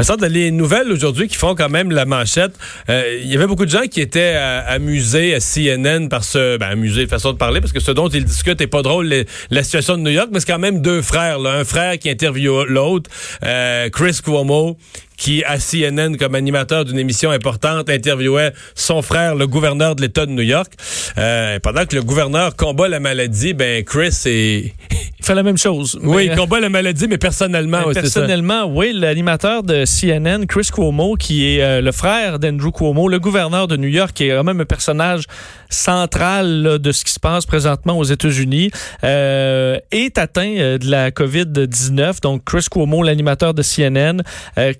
[0.00, 2.52] ça, dans les nouvelles aujourd'hui qui font quand même la manchette,
[2.88, 6.56] euh, il y avait beaucoup de gens qui étaient euh, amusés à CNN par ce...
[6.56, 9.12] Ben, amusés, façon de parler, parce que ce dont ils discutent n'est pas drôle,
[9.50, 11.38] la situation de New York, mais c'est quand même deux frères.
[11.38, 13.10] Là, un frère qui interviewe l'autre,
[13.44, 14.76] euh, Chris Cuomo,
[15.16, 20.26] qui, à CNN, comme animateur d'une émission importante, interviewait son frère, le gouverneur de l'État
[20.26, 20.72] de New York.
[21.62, 24.72] Pendant que le gouverneur combat la maladie, ben Chris est...
[25.22, 25.96] Il fait la même chose.
[26.02, 31.14] Oui, il combat la maladie, mais personnellement, mais Personnellement, oui, l'animateur de CNN, Chris Cuomo,
[31.14, 34.42] qui est euh, le frère d'Andrew Cuomo, le gouverneur de New York, qui est quand
[34.42, 35.26] même un personnage
[35.70, 38.72] central de ce qui se passe présentement aux États-Unis,
[39.04, 42.20] euh, est atteint euh, de la COVID-19.
[42.20, 44.22] Donc, Chris Cuomo, l'animateur de CNN,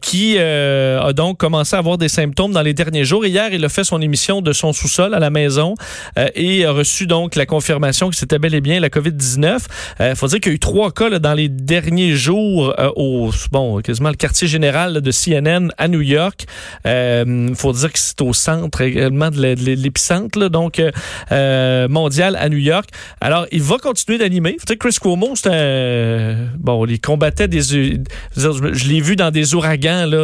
[0.00, 3.24] qui euh, a donc commencé à avoir des symptômes dans les derniers jours.
[3.24, 5.74] Hier, il a fait son émission de son sous-sol à la maison
[6.18, 9.60] euh, et a reçu donc la confirmation que c'était bel et bien la COVID-19.
[10.32, 14.10] Euh, dire qu'il y a eu trois cas dans les derniers jours au bon quasiment
[14.10, 16.46] le quartier général de CNN à New York.
[16.84, 20.80] Il faut dire que c'est au centre également de l'épicentre donc
[21.30, 22.88] mondial à New York.
[23.20, 24.56] Alors, il va continuer d'animer.
[24.80, 30.18] Chris Cuomo, c'est un bon, il combattait des je l'ai vu dans des ouragans là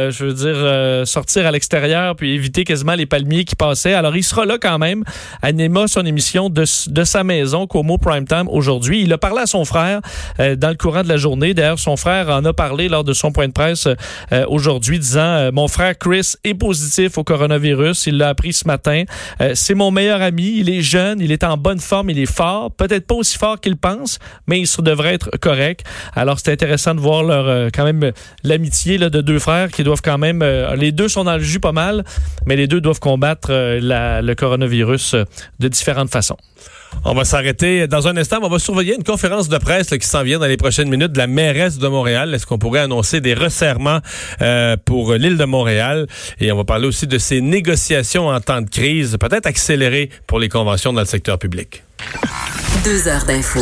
[0.00, 3.94] euh, je veux dire, euh, sortir à l'extérieur puis éviter quasiment les palmiers qui passaient.
[3.94, 5.04] Alors, il sera là quand même.
[5.42, 9.02] Anima son émission de, de sa maison, Como Primetime, aujourd'hui.
[9.02, 10.00] Il a parlé à son frère
[10.40, 11.54] euh, dans le courant de la journée.
[11.54, 13.86] D'ailleurs, son frère en a parlé lors de son point de presse
[14.48, 18.06] aujourd'hui, disant Mon frère Chris est positif au coronavirus.
[18.06, 19.04] Il l'a appris ce matin.
[19.54, 20.54] C'est mon meilleur ami.
[20.58, 22.70] Il est jeune, il est en bonne forme, il est fort.
[22.72, 25.84] Peut-être pas aussi fort qu'il pense, mais il devrait être correct.
[26.14, 28.12] Alors, c'est intéressant de voir leur quand même
[28.44, 31.60] l'amitié de deux frères qui doivent quand même, euh, les deux sont dans le jus
[31.60, 32.04] pas mal,
[32.46, 35.24] mais les deux doivent combattre euh, le coronavirus euh,
[35.58, 36.36] de différentes façons.
[37.04, 38.38] On va s'arrêter dans un instant.
[38.42, 41.18] On va surveiller une conférence de presse qui s'en vient dans les prochaines minutes de
[41.18, 42.34] la mairesse de Montréal.
[42.34, 44.00] Est-ce qu'on pourrait annoncer des resserrements
[44.84, 46.06] pour l'île de Montréal?
[46.40, 50.38] Et on va parler aussi de ces négociations en temps de crise, peut-être accélérées pour
[50.38, 51.82] les conventions dans le secteur public.
[52.84, 53.60] Deux heures d'info.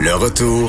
[0.00, 0.62] Le retour